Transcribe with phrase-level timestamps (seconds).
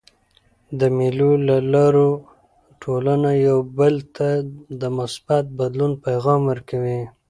[0.79, 2.09] د مېلو له لاري
[2.81, 4.27] ټولنه یو بل ته
[4.81, 7.01] د مثبت بدلون پیغام ورکوي.